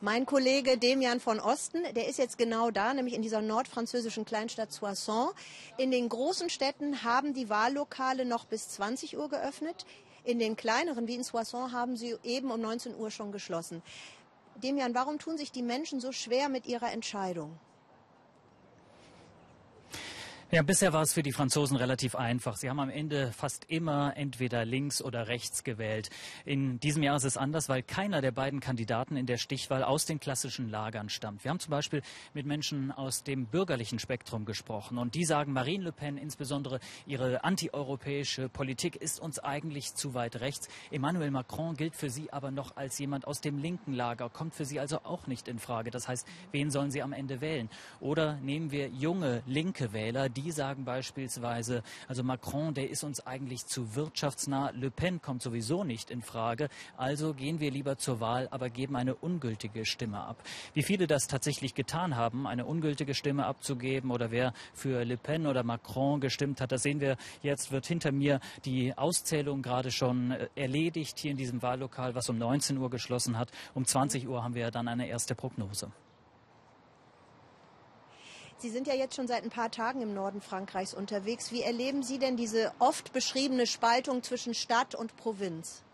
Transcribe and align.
Mein 0.00 0.26
Kollege 0.26 0.78
Demian 0.78 1.18
von 1.18 1.40
Osten, 1.40 1.82
der 1.96 2.06
ist 2.06 2.20
jetzt 2.20 2.38
genau 2.38 2.70
da, 2.70 2.94
nämlich 2.94 3.16
in 3.16 3.22
dieser 3.22 3.42
nordfranzösischen 3.42 4.24
Kleinstadt 4.24 4.70
Soissons. 4.70 5.32
In 5.76 5.90
den 5.90 6.08
großen 6.08 6.50
Städten 6.50 7.02
haben 7.02 7.34
die 7.34 7.48
Wahllokale 7.48 8.24
noch 8.24 8.44
bis 8.44 8.68
20 8.68 9.18
Uhr 9.18 9.28
geöffnet. 9.28 9.86
In 10.22 10.38
den 10.38 10.54
kleineren, 10.54 11.08
wie 11.08 11.16
in 11.16 11.24
Soissons, 11.24 11.72
haben 11.72 11.96
sie 11.96 12.14
eben 12.22 12.52
um 12.52 12.60
19 12.60 12.94
Uhr 12.94 13.10
schon 13.10 13.32
geschlossen. 13.32 13.82
Demian, 14.62 14.94
warum 14.94 15.18
tun 15.18 15.36
sich 15.36 15.50
die 15.50 15.64
Menschen 15.64 15.98
so 15.98 16.12
schwer 16.12 16.48
mit 16.48 16.66
ihrer 16.66 16.92
Entscheidung? 16.92 17.58
Ja, 20.50 20.62
bisher 20.62 20.94
war 20.94 21.02
es 21.02 21.12
für 21.12 21.22
die 21.22 21.32
Franzosen 21.32 21.76
relativ 21.76 22.14
einfach. 22.14 22.56
Sie 22.56 22.70
haben 22.70 22.80
am 22.80 22.88
Ende 22.88 23.32
fast 23.32 23.66
immer 23.68 24.16
entweder 24.16 24.64
links 24.64 25.02
oder 25.02 25.28
rechts 25.28 25.62
gewählt. 25.62 26.08
In 26.46 26.80
diesem 26.80 27.02
Jahr 27.02 27.16
ist 27.16 27.24
es 27.24 27.36
anders, 27.36 27.68
weil 27.68 27.82
keiner 27.82 28.22
der 28.22 28.30
beiden 28.30 28.58
Kandidaten 28.58 29.18
in 29.18 29.26
der 29.26 29.36
Stichwahl 29.36 29.84
aus 29.84 30.06
den 30.06 30.20
klassischen 30.20 30.70
Lagern 30.70 31.10
stammt. 31.10 31.44
Wir 31.44 31.50
haben 31.50 31.60
zum 31.60 31.72
Beispiel 31.72 32.00
mit 32.32 32.46
Menschen 32.46 32.92
aus 32.92 33.24
dem 33.24 33.44
bürgerlichen 33.44 33.98
Spektrum 33.98 34.46
gesprochen 34.46 34.96
und 34.96 35.14
die 35.14 35.26
sagen, 35.26 35.52
Marine 35.52 35.84
Le 35.84 35.92
Pen, 35.92 36.16
insbesondere 36.16 36.80
ihre 37.04 37.44
antieuropäische 37.44 38.48
Politik 38.48 38.96
ist 38.96 39.20
uns 39.20 39.38
eigentlich 39.38 39.96
zu 39.96 40.14
weit 40.14 40.36
rechts. 40.40 40.68
Emmanuel 40.90 41.30
Macron 41.30 41.74
gilt 41.74 41.94
für 41.94 42.08
sie 42.08 42.32
aber 42.32 42.50
noch 42.50 42.74
als 42.74 42.98
jemand 42.98 43.26
aus 43.26 43.42
dem 43.42 43.58
linken 43.58 43.92
Lager, 43.92 44.30
kommt 44.30 44.54
für 44.54 44.64
sie 44.64 44.80
also 44.80 45.00
auch 45.04 45.26
nicht 45.26 45.46
in 45.46 45.58
Frage. 45.58 45.90
Das 45.90 46.08
heißt, 46.08 46.26
wen 46.52 46.70
sollen 46.70 46.90
sie 46.90 47.02
am 47.02 47.12
Ende 47.12 47.42
wählen? 47.42 47.68
Oder 48.00 48.36
nehmen 48.36 48.70
wir 48.70 48.88
junge 48.88 49.42
linke 49.44 49.92
Wähler, 49.92 50.30
die 50.42 50.52
sagen 50.52 50.84
beispielsweise, 50.84 51.82
also 52.06 52.22
Macron, 52.22 52.72
der 52.72 52.90
ist 52.90 53.02
uns 53.02 53.26
eigentlich 53.26 53.66
zu 53.66 53.96
wirtschaftsnah, 53.96 54.70
Le 54.70 54.90
Pen 54.90 55.20
kommt 55.20 55.42
sowieso 55.42 55.82
nicht 55.82 56.12
in 56.12 56.22
Frage, 56.22 56.68
also 56.96 57.34
gehen 57.34 57.58
wir 57.58 57.72
lieber 57.72 57.98
zur 57.98 58.20
Wahl, 58.20 58.46
aber 58.52 58.70
geben 58.70 58.94
eine 58.94 59.16
ungültige 59.16 59.84
Stimme 59.84 60.20
ab. 60.20 60.36
Wie 60.74 60.84
viele 60.84 61.08
das 61.08 61.26
tatsächlich 61.26 61.74
getan 61.74 62.14
haben, 62.14 62.46
eine 62.46 62.66
ungültige 62.66 63.14
Stimme 63.14 63.46
abzugeben 63.46 64.12
oder 64.12 64.30
wer 64.30 64.52
für 64.74 65.04
Le 65.04 65.16
Pen 65.16 65.48
oder 65.48 65.64
Macron 65.64 66.20
gestimmt 66.20 66.60
hat, 66.60 66.70
das 66.70 66.82
sehen 66.82 67.00
wir 67.00 67.16
jetzt, 67.42 67.72
wird 67.72 67.86
hinter 67.86 68.12
mir 68.12 68.38
die 68.64 68.96
Auszählung 68.96 69.62
gerade 69.62 69.90
schon 69.90 70.30
äh, 70.30 70.48
erledigt 70.54 71.18
hier 71.18 71.32
in 71.32 71.36
diesem 71.36 71.62
Wahllokal, 71.62 72.14
was 72.14 72.28
um 72.28 72.38
19 72.38 72.78
Uhr 72.78 72.90
geschlossen 72.90 73.38
hat. 73.38 73.50
Um 73.74 73.84
20 73.84 74.28
Uhr 74.28 74.44
haben 74.44 74.54
wir 74.54 74.70
dann 74.70 74.86
eine 74.86 75.08
erste 75.08 75.34
Prognose. 75.34 75.90
Sie 78.60 78.70
sind 78.70 78.88
ja 78.88 78.94
jetzt 78.94 79.14
schon 79.14 79.28
seit 79.28 79.44
ein 79.44 79.50
paar 79.50 79.70
Tagen 79.70 80.02
im 80.02 80.14
Norden 80.14 80.40
Frankreichs 80.40 80.92
unterwegs. 80.92 81.52
Wie 81.52 81.62
erleben 81.62 82.02
Sie 82.02 82.18
denn 82.18 82.36
diese 82.36 82.72
oft 82.80 83.12
beschriebene 83.12 83.68
Spaltung 83.68 84.24
zwischen 84.24 84.52
Stadt 84.52 84.96
und 84.96 85.16
Provinz? 85.16 85.84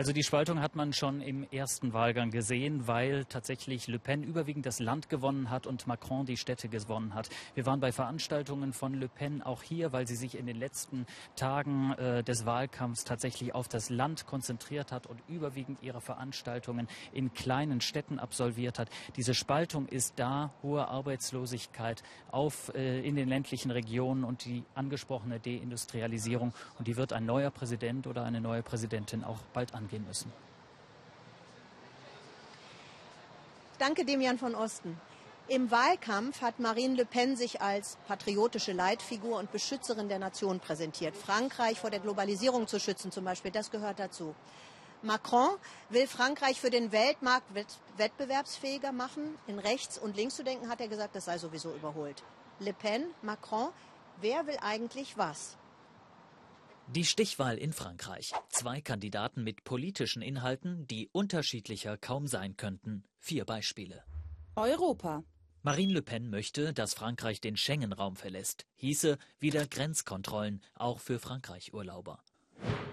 Also 0.00 0.14
die 0.14 0.22
Spaltung 0.22 0.62
hat 0.62 0.76
man 0.76 0.94
schon 0.94 1.20
im 1.20 1.46
ersten 1.52 1.92
Wahlgang 1.92 2.30
gesehen, 2.30 2.88
weil 2.88 3.26
tatsächlich 3.26 3.86
Le 3.86 3.98
Pen 3.98 4.22
überwiegend 4.22 4.64
das 4.64 4.80
Land 4.80 5.10
gewonnen 5.10 5.50
hat 5.50 5.66
und 5.66 5.86
Macron 5.86 6.24
die 6.24 6.38
Städte 6.38 6.70
gewonnen 6.70 7.12
hat. 7.12 7.28
Wir 7.52 7.66
waren 7.66 7.80
bei 7.80 7.92
Veranstaltungen 7.92 8.72
von 8.72 8.94
Le 8.94 9.08
Pen 9.08 9.42
auch 9.42 9.62
hier, 9.62 9.92
weil 9.92 10.06
sie 10.06 10.16
sich 10.16 10.38
in 10.38 10.46
den 10.46 10.56
letzten 10.56 11.04
Tagen 11.36 11.92
äh, 11.98 12.24
des 12.24 12.46
Wahlkampfs 12.46 13.04
tatsächlich 13.04 13.54
auf 13.54 13.68
das 13.68 13.90
Land 13.90 14.24
konzentriert 14.24 14.90
hat 14.90 15.06
und 15.06 15.20
überwiegend 15.28 15.82
ihre 15.82 16.00
Veranstaltungen 16.00 16.88
in 17.12 17.34
kleinen 17.34 17.82
Städten 17.82 18.18
absolviert 18.18 18.78
hat. 18.78 18.88
Diese 19.16 19.34
Spaltung 19.34 19.86
ist 19.86 20.14
da, 20.16 20.54
hohe 20.62 20.88
Arbeitslosigkeit 20.88 22.02
auf 22.30 22.72
äh, 22.74 23.06
in 23.06 23.16
den 23.16 23.28
ländlichen 23.28 23.70
Regionen 23.70 24.24
und 24.24 24.46
die 24.46 24.64
angesprochene 24.74 25.40
Deindustrialisierung 25.40 26.54
und 26.78 26.88
die 26.88 26.96
wird 26.96 27.12
ein 27.12 27.26
neuer 27.26 27.50
Präsident 27.50 28.06
oder 28.06 28.24
eine 28.24 28.40
neue 28.40 28.62
Präsidentin 28.62 29.24
auch 29.24 29.40
bald 29.52 29.74
angehen 29.74 29.89
gehen 29.90 30.06
müssen. 30.06 30.32
Danke, 33.78 34.04
Demian 34.04 34.38
von 34.38 34.54
Osten. 34.54 35.00
Im 35.48 35.70
Wahlkampf 35.70 36.42
hat 36.42 36.60
Marine 36.60 36.94
Le 36.94 37.04
Pen 37.04 37.34
sich 37.34 37.60
als 37.60 37.96
patriotische 38.06 38.72
Leitfigur 38.72 39.38
und 39.38 39.50
Beschützerin 39.50 40.08
der 40.08 40.20
Nation 40.20 40.60
präsentiert. 40.60 41.16
Frankreich 41.16 41.80
vor 41.80 41.90
der 41.90 41.98
Globalisierung 41.98 42.68
zu 42.68 42.78
schützen 42.78 43.10
zum 43.10 43.24
Beispiel, 43.24 43.50
das 43.50 43.70
gehört 43.70 43.98
dazu. 43.98 44.34
Macron 45.02 45.48
will 45.88 46.06
Frankreich 46.06 46.60
für 46.60 46.70
den 46.70 46.92
Weltmarkt 46.92 47.46
wettbewerbsfähiger 47.96 48.92
machen. 48.92 49.38
In 49.46 49.58
rechts 49.58 49.98
und 49.98 50.14
links 50.14 50.36
zu 50.36 50.44
denken, 50.44 50.68
hat 50.68 50.80
er 50.80 50.88
gesagt, 50.88 51.16
das 51.16 51.24
sei 51.24 51.38
sowieso 51.38 51.74
überholt. 51.74 52.22
Le 52.60 52.74
Pen, 52.74 53.06
Macron, 53.22 53.70
wer 54.20 54.46
will 54.46 54.58
eigentlich 54.60 55.16
was? 55.16 55.56
Die 56.96 57.04
Stichwahl 57.04 57.56
in 57.56 57.72
Frankreich. 57.72 58.32
Zwei 58.48 58.80
Kandidaten 58.80 59.44
mit 59.44 59.62
politischen 59.62 60.22
Inhalten, 60.22 60.88
die 60.88 61.08
unterschiedlicher 61.12 61.96
kaum 61.96 62.26
sein 62.26 62.56
könnten. 62.56 63.04
Vier 63.20 63.44
Beispiele. 63.44 64.02
Europa. 64.56 65.22
Marine 65.62 65.92
Le 65.92 66.02
Pen 66.02 66.30
möchte, 66.30 66.74
dass 66.74 66.94
Frankreich 66.94 67.40
den 67.40 67.56
Schengen-Raum 67.56 68.16
verlässt. 68.16 68.66
Hieße 68.74 69.18
wieder 69.38 69.68
Grenzkontrollen, 69.68 70.62
auch 70.74 70.98
für 70.98 71.20
Frankreich-Urlauber. 71.20 72.24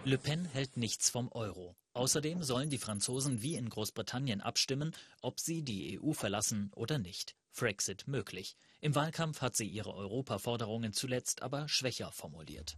Le 0.03 0.19
Pen 0.19 0.45
hält 0.45 0.77
nichts 0.77 1.09
vom 1.09 1.31
Euro. 1.31 1.75
Außerdem 1.93 2.43
sollen 2.43 2.69
die 2.69 2.77
Franzosen 2.77 3.41
wie 3.41 3.55
in 3.55 3.67
Großbritannien 3.67 4.41
abstimmen, 4.41 4.93
ob 5.23 5.39
sie 5.39 5.63
die 5.63 5.99
EU 5.99 6.13
verlassen 6.13 6.69
oder 6.75 6.99
nicht. 6.99 7.35
Frexit 7.49 8.07
möglich. 8.07 8.57
Im 8.79 8.93
Wahlkampf 8.93 9.41
hat 9.41 9.55
sie 9.55 9.67
ihre 9.67 9.95
Europaforderungen 9.95 10.93
zuletzt 10.93 11.41
aber 11.41 11.67
schwächer 11.67 12.11
formuliert. 12.11 12.77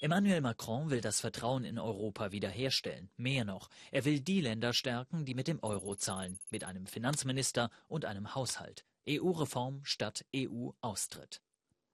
Emmanuel 0.00 0.40
Macron 0.42 0.90
will 0.90 1.00
das 1.00 1.20
Vertrauen 1.20 1.64
in 1.64 1.76
Europa 1.76 2.30
wiederherstellen. 2.30 3.10
Mehr 3.16 3.44
noch, 3.44 3.68
er 3.90 4.04
will 4.04 4.20
die 4.20 4.40
Länder 4.40 4.72
stärken, 4.72 5.24
die 5.24 5.34
mit 5.34 5.48
dem 5.48 5.58
Euro 5.60 5.96
zahlen, 5.96 6.38
mit 6.50 6.62
einem 6.62 6.86
Finanzminister 6.86 7.68
und 7.88 8.04
einem 8.04 8.36
Haushalt. 8.36 8.84
EU-Reform 9.08 9.80
statt 9.82 10.24
EU-Austritt. 10.36 11.42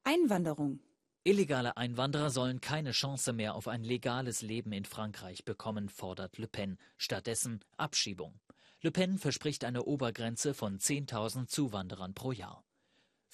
Einwanderung. 0.03 0.81
Illegale 1.23 1.79
Einwanderer 1.79 2.29
sollen 2.29 2.61
keine 2.61 2.91
Chance 2.91 3.33
mehr 3.33 3.55
auf 3.55 3.69
ein 3.69 3.83
legales 3.83 4.43
Leben 4.43 4.73
in 4.73 4.85
Frankreich 4.85 5.47
bekommen, 5.47 5.89
fordert 5.89 6.37
Le 6.37 6.47
Pen. 6.47 6.77
Stattdessen 6.99 7.61
Abschiebung. 7.79 8.39
Le 8.83 8.91
Pen 8.91 9.17
verspricht 9.17 9.65
eine 9.65 9.85
Obergrenze 9.85 10.53
von 10.53 10.79
10.000 10.79 11.47
Zuwanderern 11.47 12.13
pro 12.13 12.33
Jahr. 12.33 12.63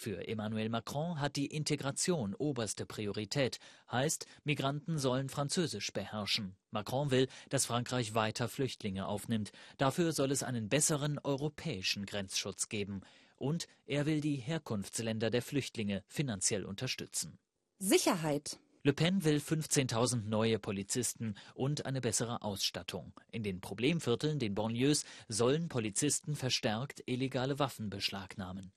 Für 0.01 0.27
Emmanuel 0.27 0.71
Macron 0.71 1.21
hat 1.21 1.37
die 1.37 1.45
Integration 1.45 2.35
oberste 2.35 2.87
Priorität, 2.87 3.59
heißt, 3.93 4.25
Migranten 4.45 4.97
sollen 4.97 5.29
Französisch 5.29 5.93
beherrschen. 5.93 6.57
Macron 6.71 7.11
will, 7.11 7.29
dass 7.51 7.67
Frankreich 7.67 8.15
weiter 8.15 8.49
Flüchtlinge 8.49 9.07
aufnimmt. 9.07 9.53
Dafür 9.77 10.13
soll 10.13 10.31
es 10.31 10.43
einen 10.43 10.71
besseren 10.71 11.19
europäischen 11.19 12.07
Grenzschutz 12.07 12.71
geben. 12.71 13.03
Und 13.37 13.69
er 13.85 14.07
will 14.07 14.23
die 14.23 14.37
Herkunftsländer 14.37 15.29
der 15.29 15.43
Flüchtlinge 15.43 16.03
finanziell 16.07 16.65
unterstützen. 16.65 17.39
Sicherheit. 17.79 18.59
Le 18.83 18.95
Pen 18.95 19.23
will 19.23 19.37
15.000 19.37 20.23
neue 20.27 20.59
Polizisten 20.59 21.35
und 21.53 21.85
eine 21.85 22.01
bessere 22.01 22.41
Ausstattung. 22.41 23.13
In 23.31 23.43
den 23.43 23.61
Problemvierteln, 23.61 24.39
den 24.39 24.55
Banlieues, 24.55 25.05
sollen 25.29 25.69
Polizisten 25.69 26.37
verstärkt 26.37 27.03
illegale 27.05 27.59
Waffen 27.59 27.91
beschlagnahmen. 27.91 28.73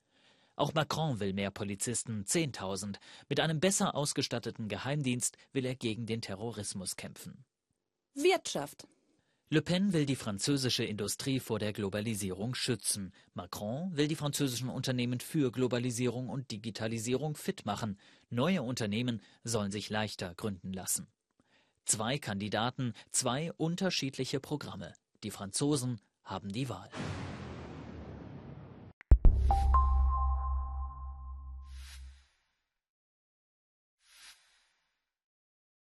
Auch 0.55 0.73
Macron 0.73 1.19
will 1.19 1.33
mehr 1.33 1.51
Polizisten, 1.51 2.25
10.000. 2.25 2.97
Mit 3.27 3.39
einem 3.39 3.59
besser 3.59 3.95
ausgestatteten 3.95 4.67
Geheimdienst 4.67 5.37
will 5.51 5.65
er 5.65 5.75
gegen 5.75 6.05
den 6.05 6.21
Terrorismus 6.21 6.95
kämpfen. 6.95 7.43
Wirtschaft. 8.13 8.87
Le 9.49 9.61
Pen 9.61 9.93
will 9.93 10.05
die 10.05 10.15
französische 10.15 10.83
Industrie 10.83 11.39
vor 11.39 11.59
der 11.59 11.73
Globalisierung 11.73 12.55
schützen. 12.55 13.13
Macron 13.33 13.95
will 13.95 14.07
die 14.07 14.15
französischen 14.15 14.69
Unternehmen 14.69 15.19
für 15.19 15.51
Globalisierung 15.51 16.29
und 16.29 16.49
Digitalisierung 16.49 17.35
fit 17.35 17.65
machen. 17.65 17.99
Neue 18.29 18.63
Unternehmen 18.63 19.21
sollen 19.43 19.71
sich 19.71 19.89
leichter 19.89 20.33
gründen 20.35 20.73
lassen. 20.73 21.07
Zwei 21.85 22.17
Kandidaten, 22.17 22.93
zwei 23.11 23.51
unterschiedliche 23.53 24.39
Programme. 24.39 24.93
Die 25.23 25.31
Franzosen 25.31 25.99
haben 26.23 26.51
die 26.51 26.69
Wahl. 26.69 26.89